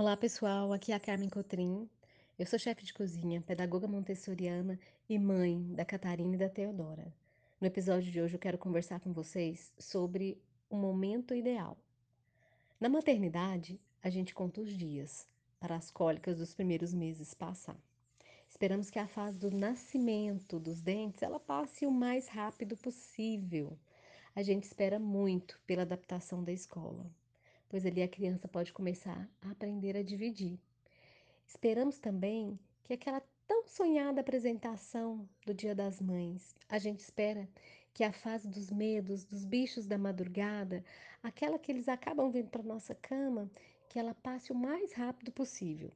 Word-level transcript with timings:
Olá 0.00 0.16
pessoal, 0.16 0.72
aqui 0.72 0.92
é 0.92 0.94
a 0.94 1.00
Carmen 1.00 1.28
Cotrim. 1.28 1.90
Eu 2.38 2.46
sou 2.46 2.56
chefe 2.56 2.84
de 2.84 2.94
cozinha, 2.94 3.40
pedagoga 3.40 3.88
montessoriana 3.88 4.78
e 5.08 5.18
mãe 5.18 5.60
da 5.74 5.84
Catarina 5.84 6.36
e 6.36 6.38
da 6.38 6.48
Teodora. 6.48 7.12
No 7.60 7.66
episódio 7.66 8.12
de 8.12 8.20
hoje 8.20 8.36
eu 8.36 8.38
quero 8.38 8.56
conversar 8.56 9.00
com 9.00 9.12
vocês 9.12 9.72
sobre 9.76 10.40
o 10.70 10.76
momento 10.76 11.34
ideal. 11.34 11.76
Na 12.78 12.88
maternidade, 12.88 13.80
a 14.00 14.08
gente 14.08 14.32
conta 14.32 14.60
os 14.60 14.70
dias 14.70 15.26
para 15.58 15.74
as 15.74 15.90
cólicas 15.90 16.38
dos 16.38 16.54
primeiros 16.54 16.94
meses 16.94 17.34
passar. 17.34 17.76
Esperamos 18.48 18.90
que 18.90 19.00
a 19.00 19.08
fase 19.08 19.36
do 19.36 19.50
nascimento 19.50 20.60
dos 20.60 20.80
dentes 20.80 21.24
ela 21.24 21.40
passe 21.40 21.84
o 21.84 21.90
mais 21.90 22.28
rápido 22.28 22.76
possível. 22.76 23.76
A 24.32 24.44
gente 24.44 24.62
espera 24.62 25.00
muito 25.00 25.58
pela 25.66 25.82
adaptação 25.82 26.44
da 26.44 26.52
escola 26.52 27.04
pois 27.68 27.84
ali 27.84 28.02
a 28.02 28.08
criança 28.08 28.48
pode 28.48 28.72
começar 28.72 29.28
a 29.42 29.50
aprender 29.50 29.96
a 29.96 30.02
dividir. 30.02 30.58
Esperamos 31.46 31.98
também 31.98 32.58
que 32.84 32.92
aquela 32.92 33.22
tão 33.46 33.66
sonhada 33.66 34.20
apresentação 34.20 35.28
do 35.46 35.54
Dia 35.54 35.74
das 35.74 36.00
Mães, 36.00 36.54
a 36.68 36.78
gente 36.78 37.00
espera 37.00 37.48
que 37.94 38.04
a 38.04 38.12
fase 38.12 38.46
dos 38.46 38.70
medos, 38.70 39.24
dos 39.24 39.44
bichos 39.44 39.86
da 39.86 39.98
madrugada, 39.98 40.84
aquela 41.22 41.58
que 41.58 41.72
eles 41.72 41.88
acabam 41.88 42.30
vindo 42.30 42.48
para 42.48 42.62
nossa 42.62 42.94
cama, 42.94 43.50
que 43.88 43.98
ela 43.98 44.14
passe 44.14 44.52
o 44.52 44.54
mais 44.54 44.92
rápido 44.92 45.32
possível. 45.32 45.90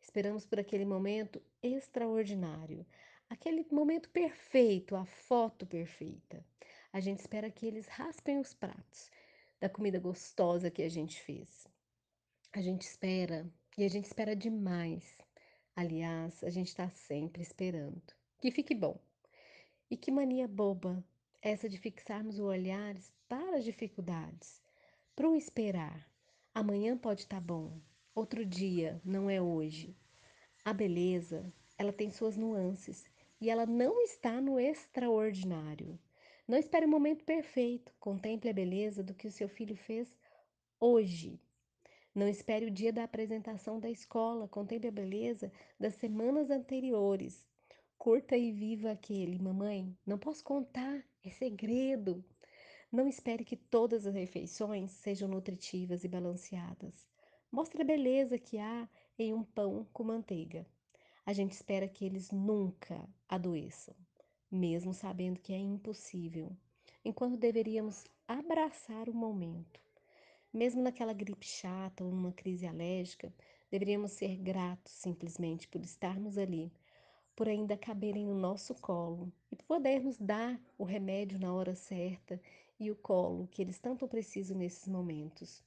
Esperamos 0.00 0.44
por 0.44 0.58
aquele 0.58 0.84
momento 0.84 1.40
extraordinário, 1.62 2.84
aquele 3.30 3.66
momento 3.70 4.10
perfeito, 4.10 4.96
a 4.96 5.04
foto 5.04 5.66
perfeita. 5.66 6.44
A 6.92 7.00
gente 7.00 7.20
espera 7.20 7.50
que 7.50 7.66
eles 7.66 7.86
raspem 7.86 8.38
os 8.38 8.54
pratos, 8.54 9.10
da 9.60 9.68
comida 9.68 9.98
gostosa 9.98 10.70
que 10.70 10.82
a 10.82 10.88
gente 10.88 11.20
fez. 11.20 11.66
A 12.52 12.60
gente 12.60 12.82
espera 12.82 13.46
e 13.76 13.84
a 13.84 13.88
gente 13.88 14.06
espera 14.06 14.34
demais. 14.34 15.16
Aliás, 15.74 16.42
a 16.42 16.50
gente 16.50 16.68
está 16.68 16.88
sempre 16.90 17.42
esperando. 17.42 18.02
Que 18.40 18.50
fique 18.50 18.74
bom. 18.74 19.00
E 19.90 19.96
que 19.96 20.10
mania 20.10 20.48
boba 20.48 21.04
essa 21.40 21.68
de 21.68 21.78
fixarmos 21.78 22.38
os 22.38 22.44
olhares 22.44 23.12
para 23.28 23.56
as 23.56 23.64
dificuldades, 23.64 24.62
para 25.14 25.28
o 25.28 25.36
esperar. 25.36 26.10
Amanhã 26.54 26.96
pode 26.96 27.22
estar 27.22 27.36
tá 27.36 27.40
bom, 27.40 27.80
outro 28.14 28.44
dia 28.44 29.00
não 29.04 29.30
é 29.30 29.40
hoje. 29.40 29.96
A 30.64 30.72
beleza, 30.72 31.52
ela 31.76 31.92
tem 31.92 32.10
suas 32.10 32.36
nuances 32.36 33.04
e 33.40 33.48
ela 33.48 33.64
não 33.64 34.00
está 34.02 34.40
no 34.40 34.58
extraordinário. 34.58 35.98
Não 36.48 36.56
espere 36.56 36.86
o 36.86 36.88
momento 36.88 37.26
perfeito. 37.26 37.92
Contemple 38.00 38.48
a 38.48 38.54
beleza 38.54 39.02
do 39.02 39.12
que 39.12 39.28
o 39.28 39.30
seu 39.30 39.50
filho 39.50 39.76
fez 39.76 40.18
hoje. 40.80 41.38
Não 42.14 42.26
espere 42.26 42.64
o 42.64 42.70
dia 42.70 42.90
da 42.90 43.04
apresentação 43.04 43.78
da 43.78 43.90
escola. 43.90 44.48
Contemple 44.48 44.88
a 44.88 44.92
beleza 44.92 45.52
das 45.78 45.96
semanas 45.96 46.50
anteriores. 46.50 47.44
Curta 47.98 48.34
e 48.34 48.50
viva 48.50 48.90
aquele. 48.90 49.38
Mamãe, 49.38 49.94
não 50.06 50.16
posso 50.16 50.42
contar, 50.42 51.04
é 51.22 51.28
segredo. 51.28 52.24
Não 52.90 53.06
espere 53.06 53.44
que 53.44 53.56
todas 53.56 54.06
as 54.06 54.14
refeições 54.14 54.92
sejam 54.92 55.28
nutritivas 55.28 56.02
e 56.02 56.08
balanceadas. 56.08 57.06
Mostre 57.52 57.82
a 57.82 57.84
beleza 57.84 58.38
que 58.38 58.56
há 58.56 58.88
em 59.18 59.34
um 59.34 59.44
pão 59.44 59.86
com 59.92 60.02
manteiga. 60.02 60.66
A 61.26 61.34
gente 61.34 61.52
espera 61.52 61.86
que 61.86 62.06
eles 62.06 62.30
nunca 62.30 63.06
adoeçam 63.28 63.94
mesmo 64.50 64.94
sabendo 64.94 65.40
que 65.40 65.52
é 65.52 65.58
impossível, 65.58 66.50
enquanto 67.04 67.36
deveríamos 67.36 68.04
abraçar 68.26 69.08
o 69.08 69.14
momento. 69.14 69.80
Mesmo 70.52 70.82
naquela 70.82 71.12
gripe 71.12 71.46
chata 71.46 72.04
ou 72.04 72.10
numa 72.10 72.32
crise 72.32 72.66
alérgica, 72.66 73.32
deveríamos 73.70 74.12
ser 74.12 74.36
gratos 74.36 74.92
simplesmente 74.92 75.68
por 75.68 75.82
estarmos 75.82 76.38
ali, 76.38 76.72
por 77.36 77.48
ainda 77.48 77.76
caberem 77.76 78.24
no 78.24 78.34
nosso 78.34 78.74
colo 78.74 79.32
e 79.52 79.56
por 79.56 79.64
podermos 79.64 80.16
dar 80.16 80.60
o 80.76 80.84
remédio 80.84 81.38
na 81.38 81.52
hora 81.52 81.74
certa 81.74 82.40
e 82.80 82.90
o 82.90 82.96
colo 82.96 83.46
que 83.48 83.62
eles 83.62 83.78
tanto 83.78 84.08
precisam 84.08 84.56
nesses 84.56 84.88
momentos. 84.88 85.62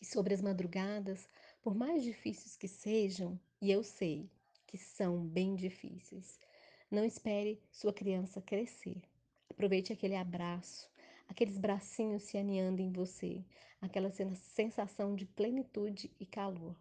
E 0.00 0.04
sobre 0.04 0.32
as 0.32 0.40
madrugadas, 0.40 1.28
por 1.62 1.74
mais 1.74 2.02
difíceis 2.02 2.56
que 2.56 2.66
sejam, 2.66 3.38
e 3.60 3.70
eu 3.70 3.82
sei 3.82 4.30
que 4.66 4.78
são 4.78 5.24
bem 5.26 5.54
difíceis, 5.54 6.40
não 6.90 7.04
espere 7.04 7.62
sua 7.70 7.92
criança 7.92 8.42
crescer. 8.42 9.00
Aproveite 9.48 9.92
aquele 9.92 10.16
abraço, 10.16 10.90
aqueles 11.28 11.56
bracinhos 11.56 12.24
se 12.24 12.36
aninhando 12.36 12.82
em 12.82 12.90
você, 12.90 13.44
aquela 13.80 14.10
sensação 14.10 15.14
de 15.14 15.24
plenitude 15.24 16.10
e 16.18 16.26
calor. 16.26 16.76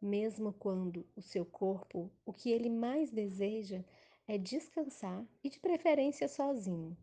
Mesmo 0.00 0.52
quando 0.52 1.06
o 1.16 1.22
seu 1.22 1.44
corpo, 1.44 2.10
o 2.24 2.32
que 2.32 2.50
ele 2.50 2.68
mais 2.68 3.10
deseja 3.10 3.82
é 4.26 4.36
descansar 4.36 5.26
e 5.42 5.48
de 5.48 5.58
preferência 5.58 6.28
sozinho. 6.28 6.96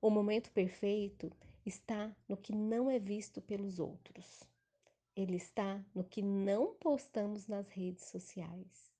O 0.00 0.10
momento 0.10 0.52
perfeito 0.52 1.32
está 1.64 2.14
no 2.28 2.36
que 2.36 2.54
não 2.54 2.90
é 2.90 2.98
visto 2.98 3.40
pelos 3.40 3.80
outros. 3.80 4.44
Ele 5.16 5.36
está 5.36 5.84
no 5.94 6.04
que 6.04 6.22
não 6.22 6.74
postamos 6.74 7.48
nas 7.48 7.68
redes 7.70 8.04
sociais. 8.04 8.97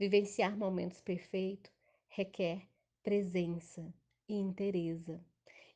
Vivenciar 0.00 0.56
momentos 0.56 0.98
perfeitos 1.02 1.70
requer 2.08 2.66
presença 3.02 3.92
e 4.26 4.34
interesa. 4.34 5.22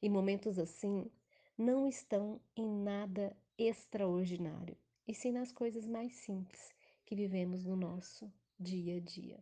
E 0.01 0.09
momentos 0.09 0.59
assim 0.59 1.11
não 1.59 1.87
estão 1.87 2.41
em 2.57 2.67
nada 2.67 3.37
extraordinário, 3.59 4.79
e 5.07 5.15
sim 5.15 5.31
nas 5.31 5.53
coisas 5.53 5.87
mais 5.87 6.15
simples 6.15 6.73
que 7.05 7.15
vivemos 7.15 7.67
no 7.67 7.77
nosso 7.77 8.33
dia 8.59 8.97
a 8.97 9.01
dia. 9.01 9.39